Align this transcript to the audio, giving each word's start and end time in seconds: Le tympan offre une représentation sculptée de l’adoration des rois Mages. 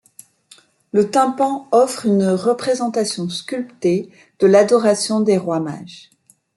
Le 0.93 1.11
tympan 1.11 1.67
offre 1.71 2.07
une 2.07 2.27
représentation 2.29 3.29
sculptée 3.29 4.09
de 4.39 4.47
l’adoration 4.47 5.19
des 5.19 5.37
rois 5.37 5.59
Mages. 5.59 6.09